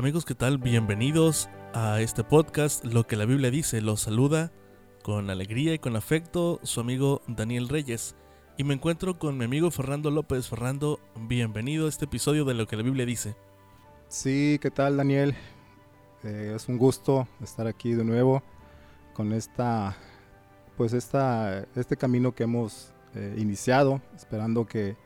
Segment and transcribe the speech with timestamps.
[0.00, 0.56] Amigos, ¿qué tal?
[0.56, 3.82] Bienvenidos a este podcast, Lo que la Biblia dice.
[3.82, 4.50] Los saluda
[5.02, 8.16] con alegría y con afecto su amigo Daniel Reyes.
[8.56, 10.48] Y me encuentro con mi amigo Fernando López.
[10.48, 13.36] Fernando, bienvenido a este episodio de Lo que la Biblia dice.
[14.08, 15.34] Sí, ¿qué tal Daniel?
[16.24, 18.42] Eh, es un gusto estar aquí de nuevo
[19.12, 19.98] con esta,
[20.78, 24.96] pues esta, este camino que hemos eh, iniciado, esperando que,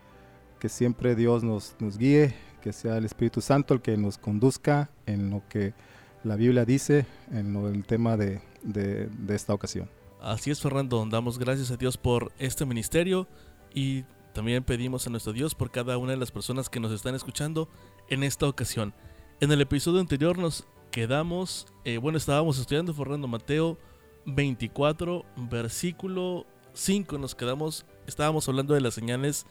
[0.61, 2.33] que siempre Dios nos, nos guíe,
[2.65, 5.75] que sea el Espíritu Santo el que nos conduzca en lo que
[6.23, 9.91] la Biblia dice, en el tema de, de, de esta ocasión.
[10.19, 11.07] Así es, Fernando.
[11.11, 13.29] Damos gracias a Dios por este ministerio
[13.75, 17.15] y también pedimos a nuestro Dios por cada una de las personas que nos están
[17.15, 17.69] escuchando
[18.09, 18.95] en esta ocasión.
[19.41, 23.77] En el episodio anterior nos quedamos, eh, bueno, estábamos estudiando Fernando Mateo
[24.25, 27.19] 24, versículo 5.
[27.19, 29.45] Nos quedamos, estábamos hablando de las señales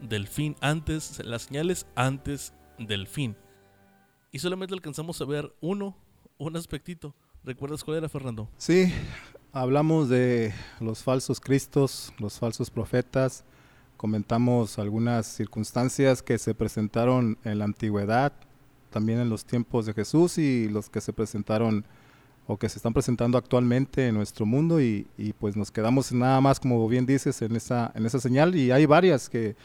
[0.00, 3.36] del fin antes, las señales antes del fin.
[4.32, 5.96] Y solamente alcanzamos a ver uno,
[6.38, 7.14] un aspectito.
[7.44, 8.48] ¿Recuerdas cuál era, Fernando?
[8.56, 8.92] Sí,
[9.52, 13.44] hablamos de los falsos cristos, los falsos profetas,
[13.96, 18.32] comentamos algunas circunstancias que se presentaron en la antigüedad,
[18.90, 21.86] también en los tiempos de Jesús y los que se presentaron
[22.46, 25.06] o que se están presentando actualmente en nuestro mundo y,
[25.38, 28.86] pues nos quedamos nada más, como bien dices, en esa, en esa señal y hay
[28.86, 29.56] varias que,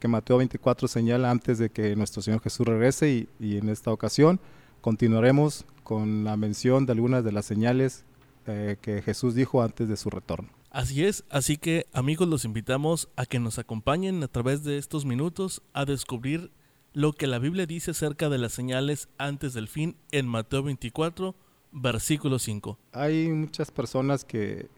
[0.00, 3.92] que Mateo 24 señala antes de que nuestro Señor Jesús regrese y, y en esta
[3.92, 4.40] ocasión
[4.80, 8.04] continuaremos con la mención de algunas de las señales
[8.46, 10.48] eh, que Jesús dijo antes de su retorno.
[10.70, 15.04] Así es, así que amigos los invitamos a que nos acompañen a través de estos
[15.04, 16.50] minutos a descubrir
[16.92, 21.34] lo que la Biblia dice acerca de las señales antes del fin en Mateo 24,
[21.72, 22.78] versículo 5.
[22.92, 24.68] Hay muchas personas que,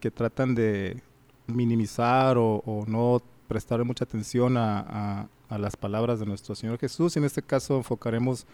[0.00, 1.02] que tratan de
[1.46, 7.16] minimizar o, o no prestar mucha atención a, a, las palabras de nuestro Señor Jesús.
[7.16, 8.46] En este caso enfocaremos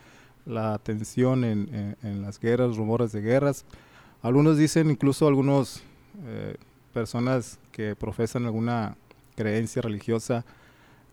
[0.46, 3.66] la atención en, en, las guerras, rumores de guerras.
[4.22, 5.82] Algunos dicen, incluso algunos
[6.24, 6.56] eh,
[6.94, 8.96] personas que profesan alguna
[9.34, 10.46] creencia religiosa,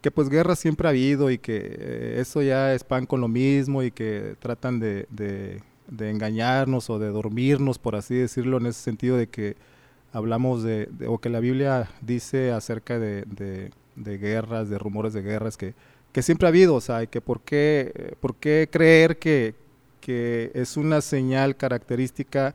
[0.02, 3.28] que pues guerra siempre ha habido y que eh, eso ya es pan con lo
[3.28, 8.68] mismo y que tratan de, de, de, engañarnos o de dormirnos, por así decirlo, en
[8.68, 9.58] ese sentido de que
[10.14, 13.26] hablamos de, de o que la Biblia dice acerca de,
[13.96, 15.74] de, guerras, de rumores de guerras que,
[16.12, 19.56] que siempre ha habido, o sea, que por qué, por qué creer que,
[20.00, 22.54] que es una señal característica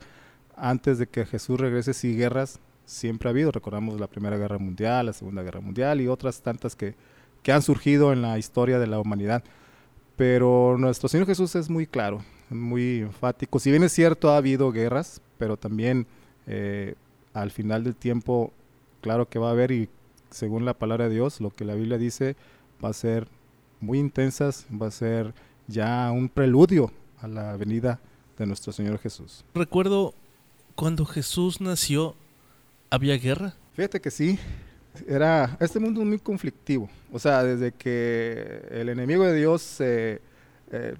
[0.55, 3.51] antes de que Jesús regrese si guerras siempre ha habido.
[3.51, 6.95] Recordamos la Primera Guerra Mundial, la Segunda Guerra Mundial y otras tantas que,
[7.43, 9.43] que han surgido en la historia de la humanidad.
[10.15, 13.59] Pero nuestro Señor Jesús es muy claro, muy enfático.
[13.59, 16.07] Si bien es cierto, ha habido guerras, pero también
[16.47, 16.95] eh,
[17.33, 18.53] al final del tiempo,
[19.01, 19.89] claro que va a haber, y
[20.29, 22.35] según la palabra de Dios, lo que la Biblia dice,
[22.83, 23.27] va a ser
[23.79, 25.33] muy intensas, va a ser
[25.67, 26.91] ya un preludio
[27.21, 27.99] a la venida
[28.37, 29.43] de nuestro Señor Jesús.
[29.53, 30.13] Recuerdo
[30.75, 32.15] cuando Jesús nació,
[32.89, 33.55] ¿había guerra?
[33.73, 34.39] Fíjate que sí.
[35.07, 36.89] Era, este mundo muy conflictivo.
[37.11, 40.21] O sea, desde que el enemigo de Dios se,
[40.71, 40.95] eh,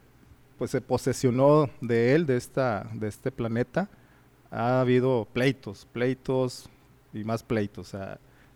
[0.57, 3.89] pues se posesionó de él, de, esta, de este planeta,
[4.51, 6.69] ha habido pleitos, pleitos
[7.13, 7.95] y más pleitos.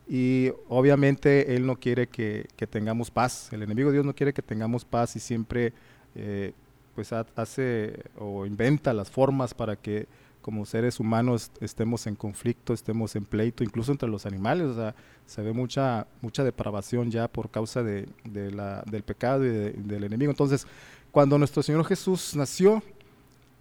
[0.07, 3.51] Y obviamente él no quiere que, que, tengamos paz.
[3.53, 5.73] El enemigo de Dios no quiere que tengamos paz y siempre
[6.15, 6.53] eh,
[6.95, 10.07] pues hace o inventa las formas para que
[10.41, 14.93] como seres humanos estemos en conflicto, estemos en pleito, incluso entre los animales, o sea,
[15.25, 19.71] se ve mucha, mucha depravación ya por causa de, de la, del pecado y de,
[19.71, 20.31] del enemigo.
[20.31, 20.67] Entonces,
[21.11, 22.83] cuando nuestro Señor Jesús nació,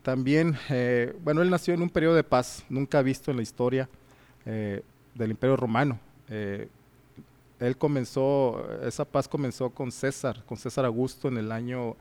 [0.02, 3.88] también, eh, bueno, él nació en un periodo de paz, nunca visto en la historia
[4.44, 4.82] eh,
[5.14, 5.98] del Imperio Romano.
[6.28, 6.68] Eh,
[7.60, 11.96] él comenzó, esa paz comenzó con César, con César Augusto en el año,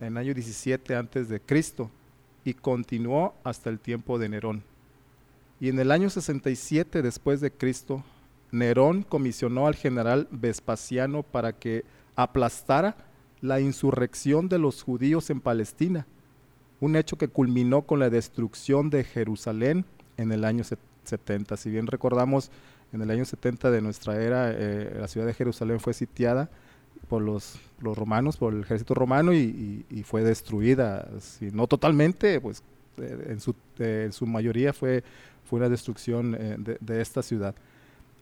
[0.00, 1.88] en el año 17 antes de Cristo
[2.44, 4.64] y continuó hasta el tiempo de Nerón.
[5.60, 8.02] Y en el año 67 después de Cristo,
[8.50, 11.84] Nerón comisionó al general Vespasiano para que
[12.16, 12.96] aplastara
[13.40, 16.06] la insurrección de los judíos en Palestina,
[16.80, 19.84] un hecho que culminó con la destrucción de Jerusalén
[20.16, 20.62] en el año
[21.04, 21.56] 70.
[21.56, 22.50] Si bien recordamos,
[22.92, 26.48] en el año 70 de nuestra era, eh, la ciudad de Jerusalén fue sitiada
[27.08, 32.62] por los, romanos, por el ejército romano y, fue destruida, si no totalmente, pues
[32.98, 35.04] eh, en, su, eh, en, su, mayoría fue,
[35.44, 37.54] fue una destrucción de, de, esta ciudad.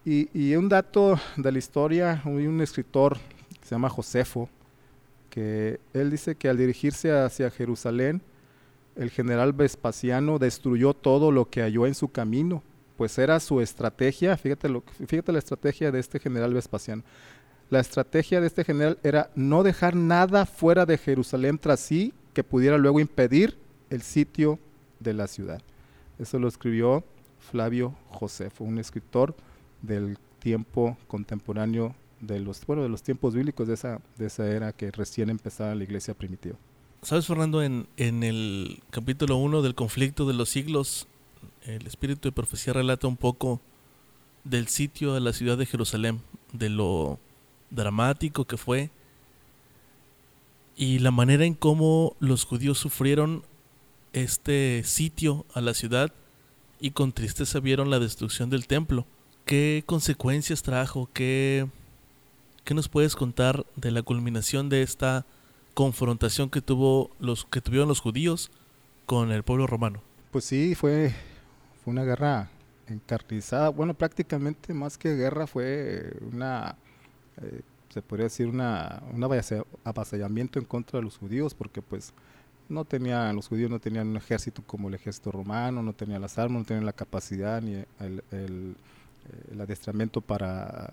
[0.05, 3.17] Y, y, un dato de la historia, hay un escritor
[3.61, 4.49] que se llama Josefo,
[5.31, 8.21] que él dice que al dirigirse hacia Jerusalén,
[8.97, 12.63] el general Vespasiano destruyó todo lo que halló en su camino,
[12.97, 17.03] pues era su estrategia, fíjate, lo, fíjate la estrategia de este general Vespasiano,
[17.71, 22.45] la estrategia de este general era no dejar nada fuera de Jerusalén tras sí que
[22.45, 23.57] pudiera luego impedir
[23.91, 24.59] el sitio
[25.01, 25.61] de la ciudad.
[26.19, 27.05] Eso lo escribió
[27.41, 29.35] Flavio Josefo, un escritor
[29.83, 33.75] del tiempo contemporáneo de los, de los tiempos bíblicos de
[34.27, 36.57] esa era que recién empezaba la iglesia primitiva.
[37.05, 37.63] ¿Sabes, Fernando?
[37.63, 41.07] En, en el capítulo 1 del conflicto de los siglos,
[41.67, 43.61] el espíritu de profecía relata un poco
[44.43, 46.23] del sitio de la ciudad de Jerusalén,
[46.55, 47.19] de lo
[47.69, 48.91] dramático que fue
[50.79, 53.43] y la manera en cómo los judíos sufrieron
[54.15, 56.11] este sitio a la ciudad
[56.81, 59.05] y con tristeza vieron la destrucción del templo.
[59.45, 61.11] ¿Qué consecuencias trajo?
[61.13, 61.67] ¿Qué,
[62.65, 65.27] qué nos puedes contar de la culminación de esta
[65.75, 68.51] confrontación que tuvo los que tuvieron los judíos
[69.07, 70.01] con el pueblo romano?
[70.31, 71.15] Pues sí, fue,
[71.83, 72.49] fue una guerra
[72.89, 73.69] encarnizada.
[73.69, 76.77] Bueno, prácticamente más que guerra fue una
[77.43, 77.61] eh,
[77.95, 79.23] se podría decir una, un
[79.85, 82.13] avasallamiento en contra de los judíos, porque pues
[82.69, 86.37] no tenían, los judíos no tenían un ejército como el ejército romano, no tenían las
[86.37, 88.77] armas, no tenían la capacidad ni el, el,
[89.61, 90.93] adiestramiento para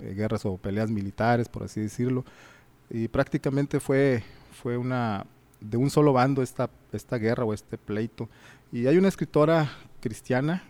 [0.00, 2.24] eh, guerras o peleas militares, por así decirlo.
[2.90, 4.22] Y prácticamente fue,
[4.62, 5.26] fue una,
[5.60, 8.28] de un solo bando esta, esta guerra o este pleito.
[8.72, 9.70] Y hay una escritora
[10.00, 10.62] cristiana,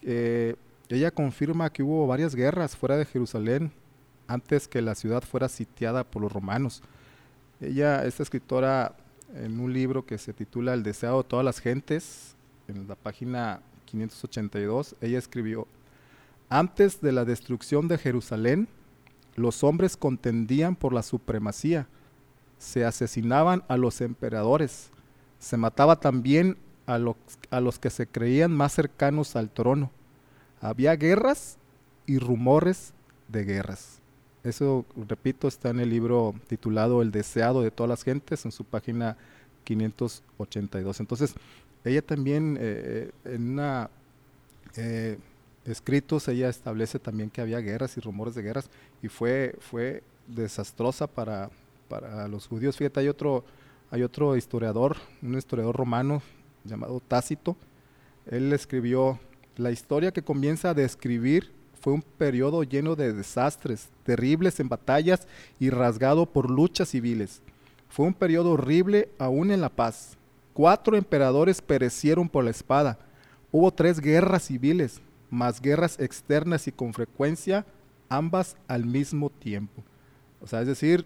[0.00, 0.56] que
[0.88, 3.72] ella confirma que hubo varias guerras fuera de Jerusalén,
[4.26, 6.82] antes que la ciudad fuera sitiada por los romanos.
[7.60, 8.94] Ella, esta escritora,
[9.34, 12.34] en un libro que se titula El deseo de todas las gentes,
[12.68, 15.66] en la página 582, ella escribió,
[16.48, 18.68] antes de la destrucción de Jerusalén,
[19.36, 21.86] los hombres contendían por la supremacía,
[22.58, 24.90] se asesinaban a los emperadores,
[25.38, 27.16] se mataba también a los,
[27.50, 29.90] a los que se creían más cercanos al trono.
[30.60, 31.58] Había guerras
[32.06, 32.94] y rumores
[33.28, 34.00] de guerras.
[34.44, 38.64] Eso, repito, está en el libro titulado El deseado de todas las gentes, en su
[38.64, 39.16] página
[39.64, 41.00] 582.
[41.00, 41.34] Entonces,
[41.84, 43.90] ella también, eh, en una...
[44.76, 45.18] Eh,
[45.64, 48.70] escritos, ella establece también que había guerras y rumores de guerras,
[49.02, 51.50] y fue, fue desastrosa para,
[51.88, 52.76] para los judíos.
[52.76, 53.44] Fíjate, hay otro,
[53.90, 56.22] hay otro historiador, un historiador romano
[56.64, 57.56] llamado Tácito,
[58.26, 59.18] él escribió,
[59.56, 65.28] la historia que comienza a describir fue un periodo lleno de desastres, terribles en batallas
[65.60, 67.42] y rasgado por luchas civiles.
[67.90, 70.16] Fue un periodo horrible aún en la paz.
[70.54, 72.98] Cuatro emperadores perecieron por la espada.
[73.52, 75.00] Hubo tres guerras civiles,
[75.34, 77.66] más guerras externas y con frecuencia
[78.08, 79.82] ambas al mismo tiempo.
[80.40, 81.04] O sea, es decir,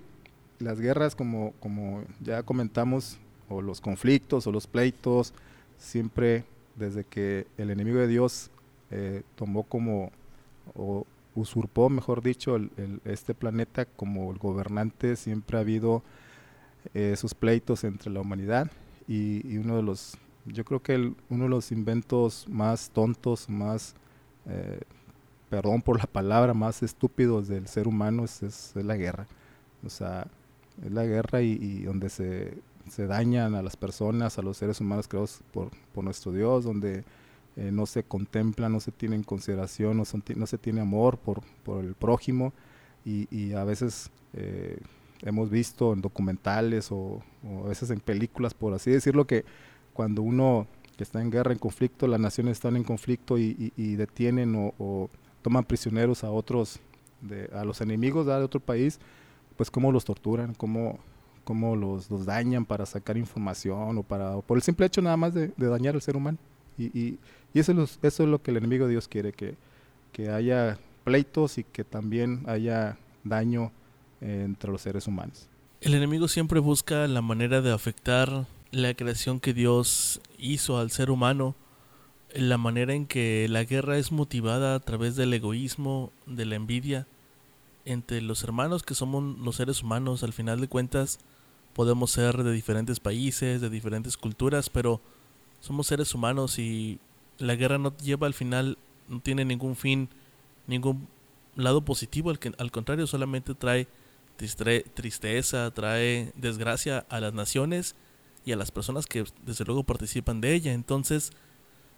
[0.58, 5.32] las guerras como, como ya comentamos, o los conflictos o los pleitos,
[5.78, 6.44] siempre
[6.76, 8.50] desde que el enemigo de Dios
[8.90, 10.12] eh, tomó como
[10.75, 12.58] o usurpó, mejor dicho,
[13.04, 16.02] este planeta como el gobernante, siempre ha habido
[16.94, 18.70] eh, sus pleitos entre la humanidad
[19.06, 23.94] y, uno de los, yo creo que uno de los inventos más tontos, más,
[24.48, 24.80] eh,
[25.50, 29.26] perdón por la palabra, más estúpidos del ser humano es, la guerra.
[29.84, 30.26] O sea,
[30.84, 32.58] es la guerra y, donde se,
[32.88, 37.04] se, dañan a las personas, a los seres humanos creados por, por nuestro Dios, donde
[37.56, 40.04] eh, no se contempla, no se tiene en consideración, no,
[40.37, 42.52] no se tiene amor por, por el prójimo
[43.04, 44.78] y, a veces eh,
[45.23, 47.23] hemos visto en documentales o,
[47.64, 49.44] a veces en películas, por así decirlo, que
[49.92, 50.66] cuando uno
[50.99, 55.09] que está en guerra, en conflicto, las naciones están en conflicto y, detienen o,
[55.43, 56.81] toman prisioneros a otros,
[57.55, 58.99] a los enemigos de otro país,
[59.57, 60.99] pues cómo los torturan, cómo,
[61.45, 65.33] cómo los, los dañan para sacar información o para por el simple hecho nada más
[65.35, 66.37] de, dañar al ser humano.
[66.76, 67.19] Y,
[67.55, 69.55] eso, es, eso es lo que el enemigo de Dios quiere, que,
[70.12, 73.71] que haya pleitos y que también haya daño
[74.21, 75.49] entre los seres humanos.
[75.81, 81.10] El enemigo siempre busca la manera de afectar la creación que Dios hizo al ser
[81.10, 81.54] humano,
[82.34, 87.06] la manera en que la guerra es motivada a través del egoísmo, de la envidia
[87.84, 90.22] entre los hermanos que somos los seres humanos.
[90.22, 91.20] Al final de cuentas
[91.72, 95.00] podemos ser de diferentes países, de diferentes culturas, pero
[95.60, 96.98] somos seres humanos y
[97.38, 98.76] la guerra no lleva al final,
[99.08, 100.10] no tiene ningún fin,
[100.66, 101.08] ningún
[101.56, 103.88] lado positivo, al, que, al contrario, solamente trae
[104.94, 107.96] tristeza, trae desgracia a las naciones
[108.49, 110.73] y a las personas que desde luego participan de ella.
[110.73, 111.33] Entonces,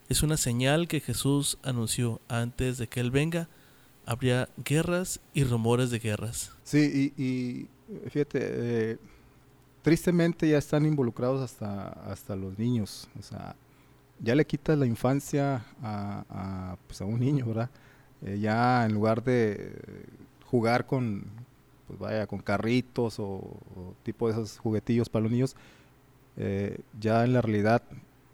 [0.08, 3.48] es una señal que Jesús anunció antes de que Él venga.
[4.04, 6.52] Habría guerras y rumores de guerras.
[6.64, 7.68] Sí, y,
[8.08, 8.98] fíjate, eh,
[9.82, 13.08] tristemente ya están involucrados hasta, hasta los niños.
[13.16, 13.54] O sea,
[14.18, 17.70] ya le quitas la infancia a, pues a un niño, ¿verdad?
[18.22, 19.72] Eh, ya en lugar de
[20.46, 21.24] jugar con,
[21.86, 23.56] pues vaya, con carritos o,
[24.02, 25.54] tipo de esos juguetillos para los niños,
[26.42, 27.82] eh, ya en la realidad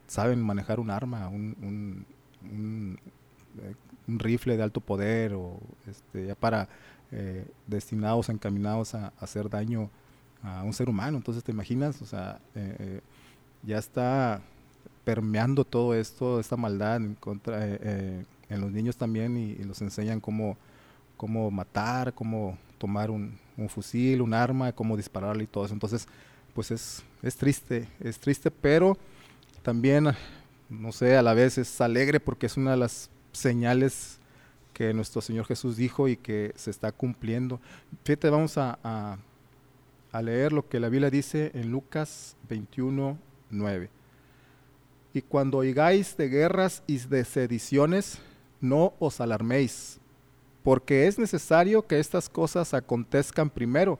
[0.07, 2.07] saben manejar un arma, un,
[2.45, 3.75] eh,
[4.07, 5.59] rifle de alto poder o
[5.89, 6.69] este, ya para
[7.11, 9.91] eh, destinados, encaminados a, hacer daño
[10.45, 11.17] a un ser humano.
[11.17, 12.01] Entonces, ¿te imaginas?
[12.01, 12.39] O sea,
[13.65, 14.41] ya está
[15.05, 20.57] permeando todo esto, esta maldad en los niños también y, los enseñan cómo,
[21.17, 25.75] cómo matar, cómo tomar un, un, fusil, un arma, cómo dispararle y todo eso.
[25.75, 26.07] Entonces,
[26.57, 28.97] pues es, es triste, es triste, pero
[29.63, 30.09] también,
[30.71, 34.19] no sé, a la vez es alegre porque es una de las señales
[34.73, 37.61] que nuestro Señor Jesús dijo y que se está cumpliendo.
[38.05, 39.19] Fíjate, vamos a, a,
[40.13, 43.19] a leer lo que la Biblia dice en Lucas 21,
[43.51, 43.91] 9.
[45.13, 48.19] Y cuando oigáis de guerras y de sediciones,
[48.63, 49.99] no os alarméis,
[50.63, 53.99] porque es necesario que estas cosas acontezcan primero,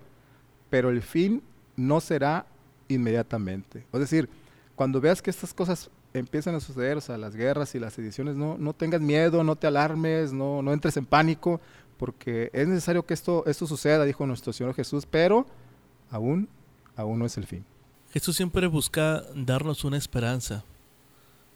[0.71, 1.43] pero el fin
[1.77, 2.47] no será
[2.89, 3.85] inmediatamente.
[3.93, 4.29] Es decir,
[4.75, 8.37] cuando veas que estas cosas empiezan a suceder, o sea, las guerras y las ediciones,
[8.37, 11.61] no, no tengas miedo, no te alarmes, no, no entres en pánico,
[11.99, 15.47] porque es necesario que esto, esto suceda, dijo nuestro Señor Jesús, pero
[16.11, 16.49] aún,
[16.97, 17.65] aún no es el fin.
[18.13, 20.65] Jesús siempre busca darnos una esperanza,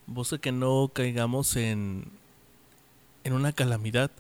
[0.07, 2.11] busca que no caigamos en,
[3.25, 4.11] en una calamidad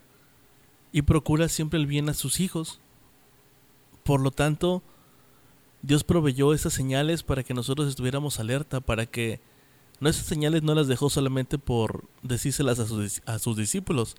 [0.92, 2.80] y procura siempre el bien a sus hijos.
[4.04, 4.82] Por lo tanto,
[5.82, 9.40] Dios proveyó esas señales para que nosotros estuviéramos alerta, para que
[9.98, 14.16] no esas señales no las dejó solamente por decírselas a sus, discípulos.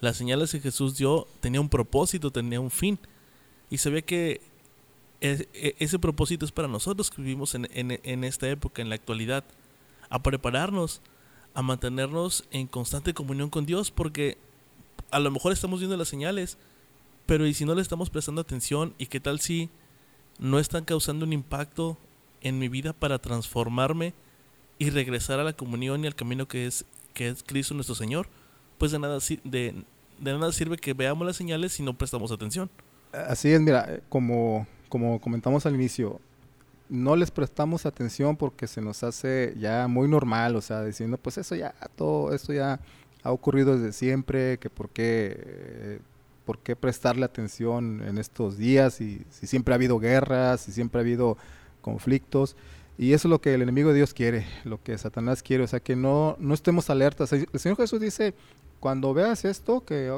[0.00, 2.98] Las señales que Jesús dio tenía un propósito, tenía un fin.
[3.70, 4.40] Y sabía que
[5.20, 8.94] e, e, ese propósito es para nosotros que vivimos en, en esta época, en la
[8.94, 9.44] actualidad,
[10.08, 11.02] a prepararnos
[11.54, 14.38] a mantenernos en constante comunión con Dios porque
[15.10, 16.58] a lo mejor estamos viendo las señales,
[17.26, 18.94] pero ¿y si no le estamos prestando atención?
[18.98, 19.68] ¿Y qué tal si
[20.40, 21.96] no están causando un impacto
[22.40, 24.14] en mi vida para transformarme
[24.78, 28.26] y regresar a la comunión y al camino que es, que es Cristo nuestro Señor?
[28.78, 32.70] Pues de nada, sirve que veamos las señales si no prestamos atención.
[33.12, 36.20] Así es, mira, como, como comentamos al inicio,
[36.88, 41.36] no les prestamos atención porque se nos hace ya muy normal, o sea, diciendo, pues
[41.36, 42.80] eso ya, todo esto ya
[43.22, 46.00] ha ocurrido desde siempre, que por qué,
[46.50, 50.98] por qué prestarle atención en estos días, y si siempre ha habido guerras, si siempre
[50.98, 51.38] ha habido
[51.80, 52.56] conflictos.
[52.98, 55.68] Y eso es lo que el enemigo de Dios quiere, lo que Satanás quiere, o
[55.68, 57.32] sea, que no, no estemos alertas.
[57.32, 58.34] El Señor Jesús dice,
[58.80, 60.12] cuando veas esto, que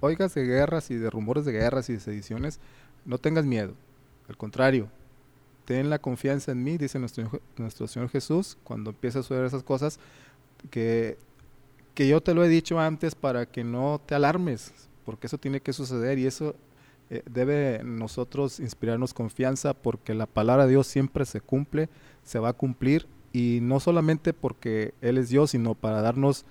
[0.00, 2.60] oigas de guerras y de rumores de guerras y de sediciones,
[3.06, 3.72] no tengas miedo.
[4.28, 4.86] Al contrario,
[5.64, 9.62] ten la confianza en mí, dice nuestro, nuestro Señor Jesús, cuando empieza a suceder esas
[9.62, 9.98] cosas,
[10.70, 11.16] que,
[11.94, 15.60] que yo te lo he dicho antes para que no te alarmes, porque eso tiene
[15.60, 16.54] que suceder y eso
[17.10, 21.88] eh, debe nosotros inspirarnos confianza porque la palabra de Dios siempre se cumple,
[22.22, 26.44] se va a cumplir y no solamente porque Él es Dios, sino para darnos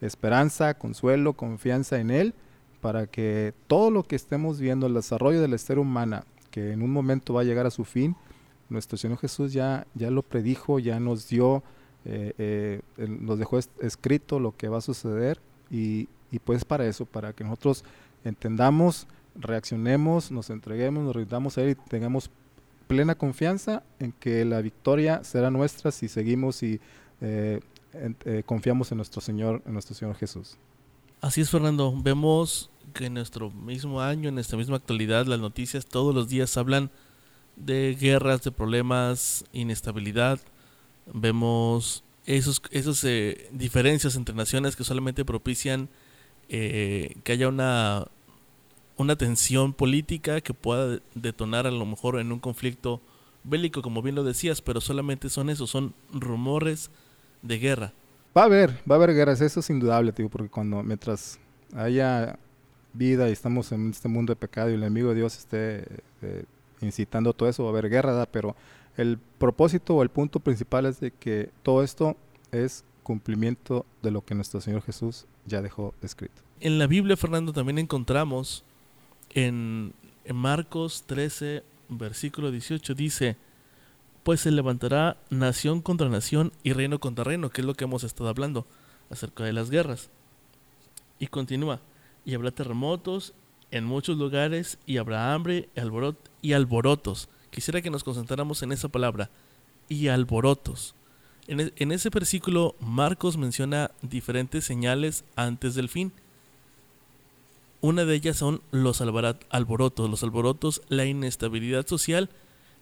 [0.00, 2.34] esperanza, consuelo, confianza en Él,
[2.80, 6.82] para que todo lo que estemos viendo, el desarrollo de la ser humana, que en
[6.82, 8.16] un momento va a llegar a su fin,
[8.68, 11.62] nuestro Señor Jesús ya, ya lo predijo, ya nos dio,
[12.04, 17.06] eh, eh, nos dejó escrito lo que va a suceder y, y pues para eso,
[17.06, 17.84] para que nosotros
[18.24, 22.28] entendamos, reaccionemos, nos entreguemos, nos rindamos a Él y tengamos
[22.88, 26.80] plena confianza en que la victoria será nuestra si seguimos y
[27.20, 27.60] eh,
[28.46, 30.56] confiamos en nuestro Señor, en nuestro Señor Jesús.
[31.20, 31.94] Así es, Fernando.
[31.96, 36.56] Vemos que en nuestro mismo año, en esta misma actualidad, las noticias todos los días
[36.56, 36.90] hablan
[37.54, 40.40] de guerras, de problemas, inestabilidad.
[41.12, 45.88] Vemos esos, esas eh, diferencias entre naciones que solamente propician
[46.48, 48.06] eh, que haya una,
[48.96, 53.00] una tensión política que pueda detonar a lo mejor en un conflicto
[53.44, 56.90] bélico, como bien lo decías, pero solamente son eso, son rumores
[57.42, 57.92] de guerra.
[58.36, 61.38] Va a haber, va a haber guerras, eso es indudable, tío, porque cuando mientras
[61.74, 62.38] haya
[62.92, 65.84] vida y estamos en este mundo de pecado y el enemigo de Dios esté
[66.22, 66.44] eh,
[66.80, 68.56] incitando todo eso, va a haber guerra, pero
[68.96, 72.16] el propósito o el punto principal es de que todo esto
[72.52, 76.42] es cumplimiento de lo que nuestro Señor Jesús ya dejó escrito.
[76.60, 78.64] En la Biblia, Fernando, también encontramos
[79.30, 79.92] en,
[80.32, 83.36] Marcos 13, versículo 18, dice,
[84.22, 88.04] pues se levantará nación contra nación y reino contra reino, que es lo que hemos
[88.04, 88.66] estado hablando
[89.10, 90.08] acerca de las guerras.
[91.18, 91.80] Y continúa,
[92.24, 93.34] y habrá terremotos
[93.70, 95.68] en muchos lugares y habrá hambre
[96.40, 97.28] y alborotos.
[97.50, 99.30] Quisiera que nos concentráramos en esa palabra,
[99.88, 100.94] y alborotos.
[101.46, 106.12] En, e, en ese versículo Marcos menciona diferentes señales antes del fin.
[107.80, 112.30] Una de ellas son los alborotos, los alborotos, la inestabilidad social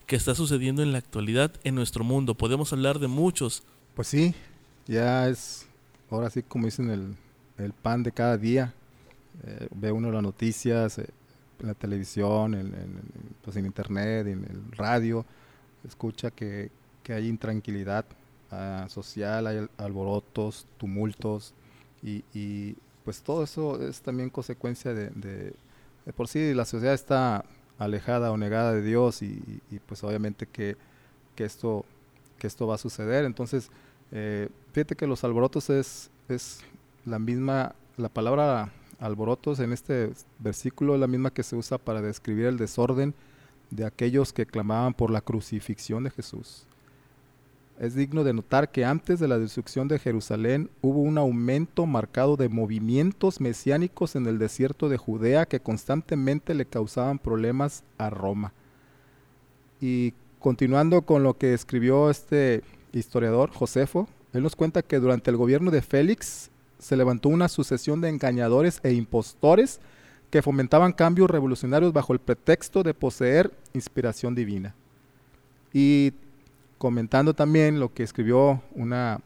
[0.07, 2.37] que está sucediendo en la actualidad en nuestro mundo.
[2.37, 3.64] Podemos hablar de muchos.
[3.95, 4.35] Pues sí,
[4.87, 5.66] ya es,
[6.11, 7.16] ahora sí como dicen,
[7.59, 8.75] el, pan de cada día.
[9.45, 11.09] Eh, ve uno las noticias eh,
[11.61, 12.73] en la televisión, en,
[13.42, 15.25] pues en internet, en el radio,
[15.85, 16.71] escucha que,
[17.09, 18.04] hay intranquilidad
[18.52, 21.54] ah, social, hay alborotos, tumultos
[22.02, 25.54] y, pues todo eso es también consecuencia de,
[26.14, 27.44] por sí la sociedad está
[27.78, 30.76] alejada o negada de Dios y, pues obviamente que,
[31.37, 31.85] esto,
[32.38, 33.25] que esto va a suceder.
[33.25, 33.71] Entonces,
[34.12, 36.61] eh, fíjate que los alborotos es, es
[37.04, 38.71] la misma, la palabra
[39.02, 43.14] alborotos en este versículo es la misma que se usa para describir el desorden
[43.71, 46.66] de aquellos que clamaban por la crucifixión de Jesús.
[47.82, 52.36] Es digno de notar que antes de la destrucción de Jerusalén hubo un aumento marcado
[52.36, 58.52] de movimientos mesiánicos en el desierto de Judea que constantemente le causaban problemas a Roma.
[59.80, 62.62] Y continuando con lo que escribió este
[62.92, 68.00] historiador, Josefo, él nos cuenta que durante el gobierno de Félix se levantó una sucesión
[68.00, 69.80] de engañadores e impostores
[70.30, 74.72] que fomentaban cambios revolucionarios bajo el pretexto de poseer inspiración divina.
[75.72, 76.12] Y
[76.82, 79.20] comentando también lo que escribió una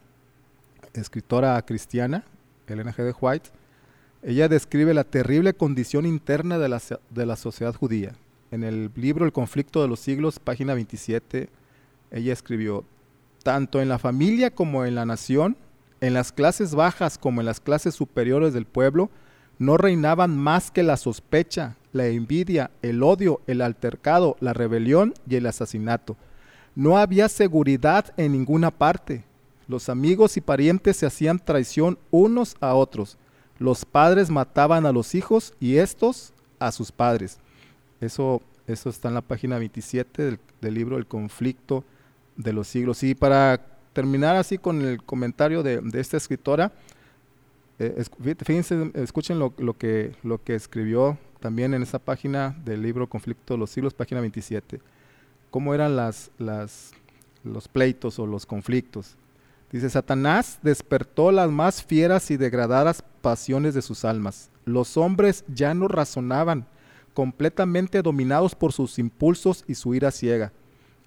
[0.93, 2.23] escritora cristiana,
[2.67, 3.03] Elena G.
[3.03, 3.49] de White,
[4.21, 8.13] ella describe la terrible condición interna de la, de la sociedad judía.
[8.51, 11.49] En el libro El conflicto de los siglos, página 27,
[12.11, 12.85] ella escribió,
[13.41, 15.57] tanto en la familia como en la nación,
[15.99, 19.09] en las clases bajas como en las clases superiores del pueblo,
[19.57, 25.37] no reinaban más que la sospecha, la envidia, el odio, el altercado, la rebelión y
[25.37, 26.17] el asesinato.
[26.77, 29.23] No había seguridad en ninguna parte.
[29.67, 33.17] Los amigos y parientes se hacían traición unos a otros.
[33.57, 37.39] Los padres mataban a los hijos y estos a sus padres.
[37.99, 41.83] Eso, eso está en la página 27 del, libro El conflicto
[42.35, 43.01] de los siglos.
[43.01, 43.59] Y para
[43.91, 46.71] terminar así con el comentario de, esta escritora,
[47.79, 48.05] eh,
[48.45, 53.57] fíjense, escuchen lo, que, lo que escribió también en esa página del libro Conflicto de
[53.57, 54.79] los siglos, página 27
[55.49, 56.31] cómo eran las,
[57.43, 59.15] los pleitos o los conflictos.
[59.71, 64.49] Dice, Satanás despertó las más fieras y degradadas pasiones de sus almas.
[64.65, 66.65] Los hombres ya no razonaban,
[67.13, 70.53] completamente dominados por sus impulsos y su ira ciega.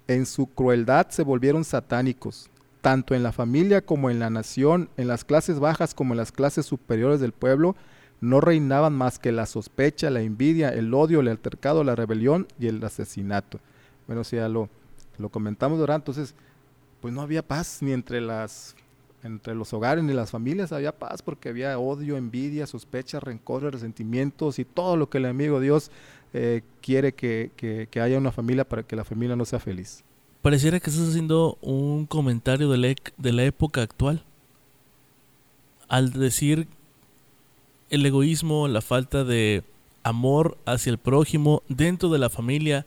[0.07, 2.49] En su crueldad se volvieron satánicos,
[2.81, 6.31] tanto en la familia como en la nación, en las clases bajas como en las
[6.31, 7.75] clases superiores del pueblo,
[8.19, 12.67] no reinaban más que la sospecha, la envidia, el odio, el altercado, la rebelión y
[12.67, 13.59] el asesinato
[14.11, 14.67] bueno, si ya lo,
[15.19, 16.35] lo comentamos durante, entonces,
[16.99, 18.75] pues no había paz ni entre las
[19.23, 24.59] entre los hogares ni las familias había paz porque había odio, envidia, sospecha, rencor, resentimientos
[24.59, 25.91] y todo lo que el amigo Dios
[26.33, 30.03] eh, quiere que, que, haya una familia para que la familia no sea feliz.
[30.41, 34.25] Pareciera que estás haciendo un comentario de la, de la época actual.
[35.87, 36.67] Al decir
[37.89, 39.63] el egoísmo, la falta de
[40.03, 42.85] amor hacia el prójimo dentro de la familia,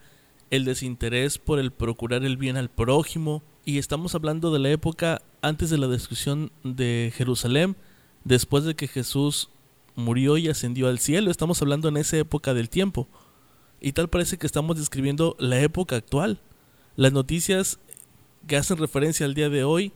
[0.51, 3.43] el desinterés por el procurar el bien al prójimo.
[3.65, 7.77] Y estamos hablando de la época antes de la destrucción de Jerusalén,
[8.25, 9.51] después de que Jesús
[9.95, 11.31] murió y ascendió al cielo.
[11.31, 13.09] Estamos hablando en esa época del tiempo.
[13.81, 16.41] Y tal parece que estamos describiendo la época actual.
[16.97, 17.79] Las noticias
[18.47, 19.93] que hacen referencia al día de hoy,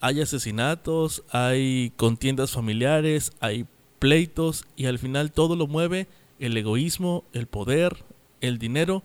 [0.00, 3.66] hay asesinatos, hay contiendas familiares, hay
[3.98, 8.04] pleitos y al final todo lo mueve el egoísmo, el poder,
[8.40, 9.02] el dinero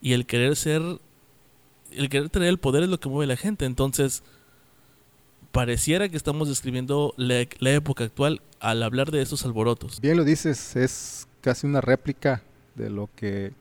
[0.00, 0.82] y el querer ser,
[1.92, 3.64] el querer tener el poder es lo que mueve a la gente.
[3.64, 4.22] Entonces,
[5.52, 10.00] pareciera que estamos describiendo la, época actual al hablar de esos alborotos.
[10.00, 12.42] Bien lo dices, es casi una réplica
[12.74, 13.52] de lo que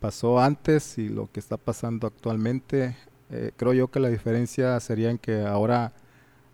[0.00, 2.96] pasó antes y lo que está pasando actualmente.
[3.30, 5.92] Eh, creo yo que la diferencia sería en que ahora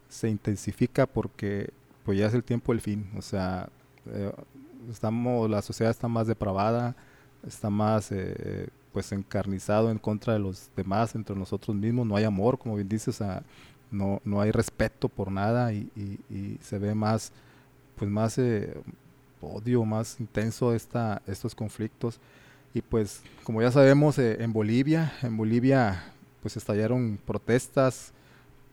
[0.08, 1.70] se intensifica porque
[2.04, 3.10] pues ya es el tiempo del fin.
[3.16, 3.68] O sea,
[4.06, 4.32] eh,
[4.90, 6.96] estamos, la sociedad está más depravada,
[7.46, 12.24] está más eh, pues encarnizado en contra de los demás, entre nosotros mismos, no hay
[12.24, 13.20] amor, como bien dices,
[13.90, 17.32] no, no hay respeto por nada y, se ve más,
[17.96, 18.74] pues más eh,
[19.40, 22.20] odio, más intenso esta, estos conflictos.
[22.74, 26.04] Y pues, como ya sabemos, eh, en Bolivia, en Bolivia,
[26.40, 28.12] pues estallaron protestas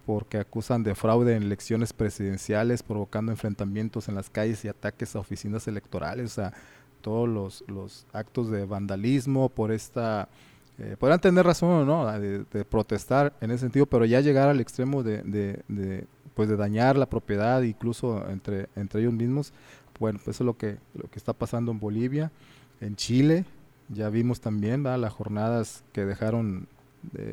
[0.06, 5.20] porque acusan de fraude en elecciones presidenciales, provocando enfrentamientos en las calles y ataques a
[5.20, 6.32] oficinas electorales.
[6.32, 6.54] O sea,
[7.02, 10.30] todos los, los actos de vandalismo, por esta...
[10.78, 14.62] Eh, podrán tener razón o no de, protestar en ese sentido, pero ya llegar al
[14.62, 19.52] extremo de, de, pues de dañar la propiedad, incluso entre, entre ellos mismos,
[20.00, 22.32] bueno, pues eso es lo que, lo que está pasando en Bolivia,
[22.80, 23.44] en Chile,
[23.90, 26.68] ya vimos también las jornadas que dejaron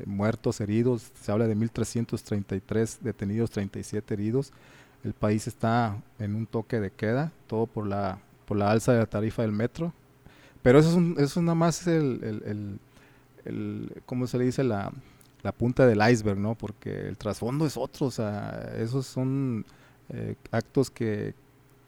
[0.06, 4.52] muertos, heridos, se habla de 1.333 detenidos, 37 heridos.
[5.04, 9.00] El país está en un toque de queda, todo por la, por la alza de
[9.00, 9.92] la tarifa del metro.
[10.62, 12.78] Pero eso es, eso nada más el,
[13.44, 14.64] el, ¿cómo se le dice?
[14.64, 14.92] La,
[15.42, 16.54] la punta del iceberg, ¿no?
[16.54, 19.64] Porque el trasfondo es otro, o sea, esos son
[20.08, 21.34] eh, actos que,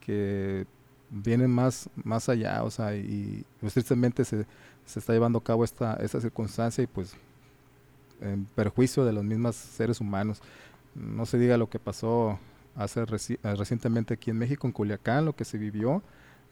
[0.01, 0.67] que
[1.11, 4.47] vienen más, más allá, o sea, y pues, tristemente se,
[4.87, 7.15] se, está llevando a cabo esta, esta circunstancia y pues
[8.21, 10.41] en perjuicio de los mismos seres humanos.
[10.95, 12.39] No se diga lo que pasó
[12.77, 16.03] hace eh, recientemente aquí en México, en Culiacán, lo que se vivió,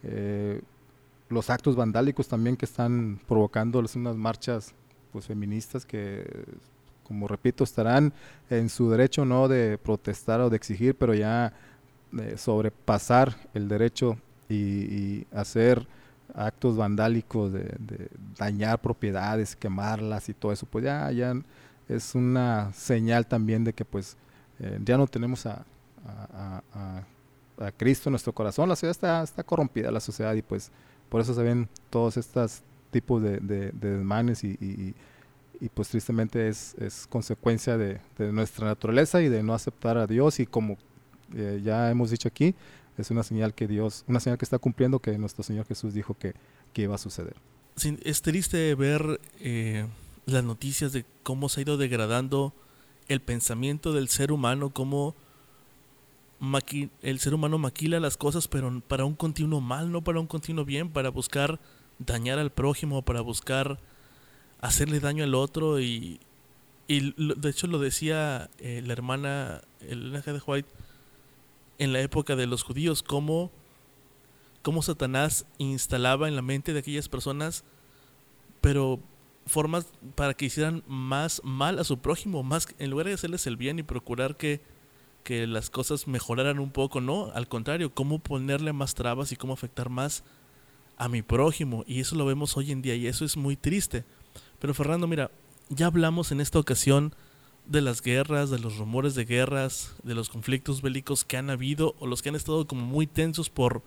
[0.03, 0.61] eh,
[1.29, 4.75] los actos vandálicos también que están provocando unas marchas
[5.13, 6.45] pues feministas que
[7.03, 8.13] como repito estarán
[8.51, 11.53] en su derecho no de protestar o de exigir pero ya
[12.13, 14.17] de sobrepasar el derecho
[14.49, 15.87] y, hacer
[16.35, 21.35] actos vandálicos de, dañar propiedades, quemarlas y todo eso, pues ya, ya
[21.89, 24.17] es una señal también de que pues
[24.61, 25.65] eh, ya no tenemos a,
[27.77, 30.71] Cristo en nuestro corazón, la sociedad está, está corrompida, la sociedad, y pues
[31.09, 34.95] por eso se ven todos estos tipos de, de, desmanes y,
[35.61, 40.07] y, pues tristemente es, es consecuencia de, de, nuestra naturaleza y de no aceptar a
[40.07, 40.77] Dios y como
[41.35, 42.55] eh, ya hemos dicho aquí,
[42.99, 46.15] es una señal que Dios, una señal que está cumpliendo que nuestro Señor Jesús dijo
[46.15, 46.35] que,
[46.73, 47.37] que iba a suceder.
[48.05, 49.87] es triste ver eh,
[50.27, 52.55] las noticias de cómo se ha ido degradando
[53.09, 55.15] el pensamiento del ser humano, cómo
[57.03, 60.65] el ser humano maquila las cosas, pero para un continuo mal, no para un continuo
[60.65, 61.61] bien, para buscar
[61.99, 63.79] dañar al prójimo, para buscar
[64.61, 65.81] hacerle daño al otro.
[65.81, 66.21] Y,
[66.89, 70.69] y de hecho lo decía eh, la hermana Elena de White
[71.79, 73.51] en la época de los judíos, cómo,
[74.63, 77.65] cómo Satanás instalaba en la mente de aquellas personas,
[78.61, 79.01] pero
[79.47, 83.57] formas para que hicieran más mal a su prójimo, más en lugar de hacerles el
[83.57, 84.61] bien y procurar que,
[85.27, 89.55] que las cosas mejoraran un poco, no, al contrario, cómo ponerle más trabas y cómo
[89.55, 90.23] afectar más
[90.97, 91.83] a mi prójimo.
[91.85, 94.05] Y eso lo vemos hoy en día y eso es muy triste.
[94.61, 95.33] Pero Fernando, mira,
[95.69, 97.13] ya hablamos en esta ocasión
[97.67, 101.97] de las guerras, de los rumores de guerras, de los conflictos bélicos que han habido
[101.99, 103.83] o los que han estado como muy tensos por,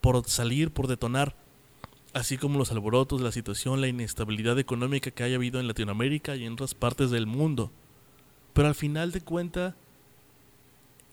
[0.00, 1.34] por salir, por detonar,
[2.12, 6.44] así como los alborotos, la situación, la inestabilidad económica que haya habido en Latinoamérica y
[6.44, 7.72] en otras partes del mundo.
[8.52, 9.74] Pero al final de cuenta,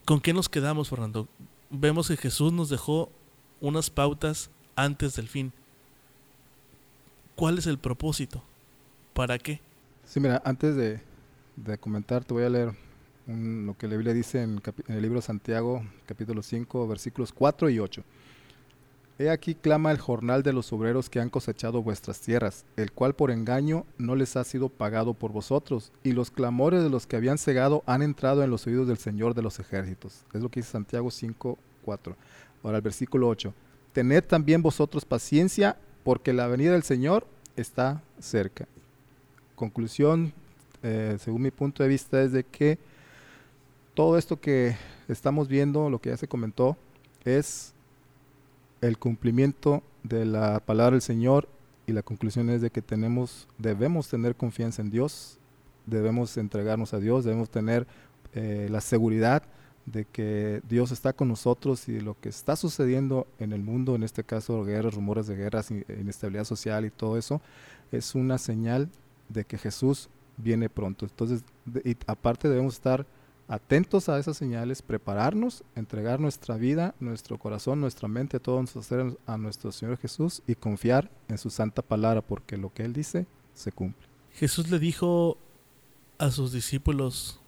[0.06, 1.28] ¿con qué nos quedamos, Fernando?
[1.70, 3.10] Vemos que Jesús nos dejó
[3.60, 5.54] unas pautas antes del fin.
[7.36, 8.44] ¿Cuál es el propósito?
[9.14, 9.62] ¿Para qué?
[10.06, 11.00] Sí, mira, antes de,
[11.80, 12.74] comentar, te voy a leer
[13.28, 17.80] lo que la Biblia dice en, el libro de Santiago, capítulo 5, versículos 4 y
[17.80, 18.04] 8.
[19.22, 23.14] He aquí clama el jornal de los obreros que han cosechado vuestras tierras, el cual
[23.14, 27.18] por engaño no les ha sido pagado por vosotros, y los clamores de los que
[27.18, 30.24] habían cegado han entrado en los oídos del Señor de los ejércitos.
[30.34, 32.16] Es lo que dice Santiago 5, 4.
[32.64, 33.54] Ahora el versículo 8.
[33.94, 38.68] Tened también vosotros paciencia, porque la venida del Señor está cerca.
[39.54, 40.34] Conclusión
[40.82, 42.80] eh, según mi punto de vista, es de que
[43.94, 44.76] todo esto que
[45.08, 46.76] estamos viendo, lo que ya se comentó,
[47.24, 47.76] es
[48.82, 51.48] el cumplimiento de la palabra del Señor
[51.88, 55.40] y la conclusión es de que tenemos, debemos tener confianza en Dios,
[55.86, 57.88] debemos entregarnos a Dios, debemos tener
[58.34, 59.44] eh, la seguridad
[59.86, 64.04] de que Dios está con nosotros y lo que está sucediendo en el mundo, en
[64.04, 67.42] este caso guerras, rumores de guerras, inestabilidad social y todo eso,
[67.92, 68.90] es una señal
[69.30, 71.06] de que Jesús viene pronto.
[71.06, 71.44] Entonces,
[71.84, 73.06] y aparte debemos estar
[73.52, 79.18] atentos a esas señales, prepararnos, entregar nuestra vida, nuestro corazón, nuestra mente, todo nuestro ser
[79.26, 83.28] a nuestro Señor Jesús y confiar en su santa palabra, porque lo que Él dice
[83.54, 84.08] se cumple.
[84.32, 85.38] Jesús le dijo
[86.18, 87.42] a sus discípulos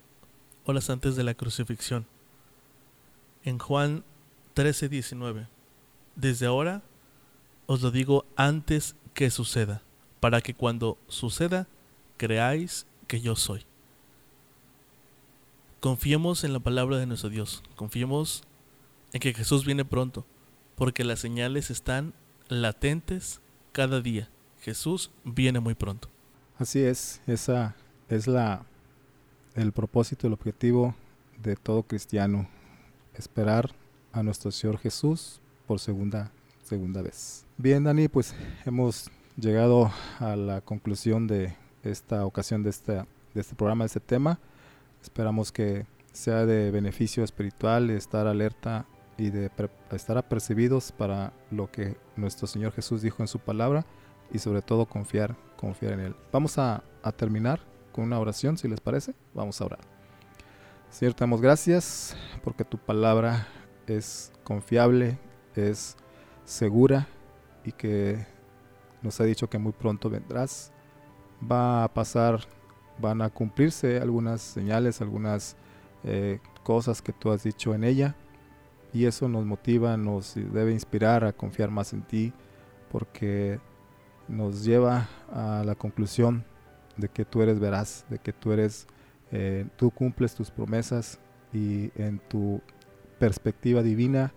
[0.66, 2.06] horas antes de la crucifixión,
[3.46, 4.04] en Juan
[4.56, 5.48] 13, 19,
[6.18, 6.82] desde ahora
[7.66, 9.82] os lo digo antes que suceda,
[10.20, 11.66] para que cuando suceda
[12.18, 13.66] creáis que yo soy.
[15.84, 18.44] Confiemos en la palabra de nuestro Dios, confiemos
[19.12, 20.26] en que Jesús viene pronto,
[20.78, 22.14] porque las señales están
[22.48, 23.42] latentes
[23.74, 24.30] cada día.
[24.62, 26.08] Jesús viene muy pronto.
[26.58, 27.76] Así es, esa
[28.08, 28.66] es la
[29.56, 30.96] el propósito, el objetivo
[31.42, 32.48] de todo cristiano,
[33.14, 33.72] esperar
[34.14, 36.32] a nuestro Señor Jesús por segunda
[36.64, 37.44] segunda vez.
[37.58, 38.34] Bien, Dani, pues
[38.66, 44.00] hemos llegado a la conclusión de esta ocasión de, este, de este programa, de este
[44.00, 44.40] tema.
[45.04, 48.86] Esperamos que sea de beneficio espiritual, estar alerta
[49.18, 49.52] y de
[49.92, 53.86] estar apercibidos para lo que nuestro Señor Jesús dijo en su palabra
[54.32, 56.16] y sobre todo confiar, confiar en Él.
[56.32, 57.60] Vamos a, a terminar
[57.92, 59.14] con una oración, si les parece.
[59.34, 59.82] Vamos a orar.
[60.90, 63.46] Señor, te damos gracias porque tu palabra
[63.88, 65.20] es confiable,
[65.54, 65.98] es
[66.46, 67.10] segura
[67.66, 68.26] y que
[69.02, 70.72] nos ha dicho que muy pronto vendrás.
[71.52, 72.40] Va a pasar,
[73.04, 75.58] van a cumplirse algunas señales, algunas
[76.06, 78.16] eh, cosas que tú has dicho en ella.
[78.94, 82.34] Y eso nos motiva, nos debe inspirar a confiar más en ti
[82.90, 83.60] porque
[84.28, 86.46] nos lleva a la conclusión
[86.96, 88.88] de que tú eres veraz, de que tú eres,
[89.32, 91.20] eh, tú cumples tus promesas
[91.52, 92.62] y en tu
[93.20, 94.32] perspectiva divina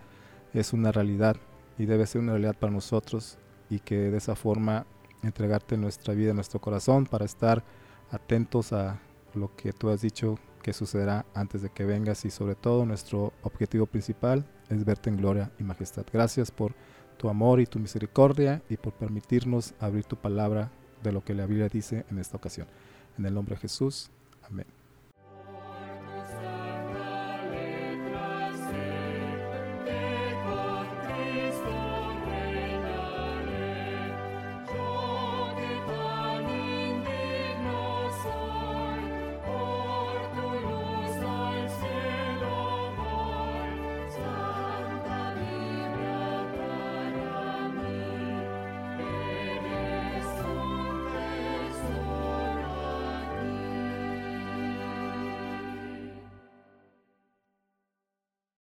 [0.54, 1.36] es una realidad
[1.78, 3.38] y debe ser una realidad para nosotros
[3.70, 4.86] y que de esa forma
[5.22, 7.62] entregarte nuestra vida, nuestro corazón para estar
[8.10, 9.00] atentos a
[9.34, 13.32] lo que tú has dicho que sucederá antes de que vengas y sobre todo nuestro
[13.42, 16.04] objetivo principal es verte en gloria y majestad.
[16.12, 16.74] Gracias por
[17.16, 20.70] tu amor y tu misericordia y por permitirnos abrir tu palabra
[21.02, 22.66] de lo que la Biblia dice en esta ocasión.
[23.16, 24.10] En el nombre de Jesús.
[24.42, 24.66] Amén.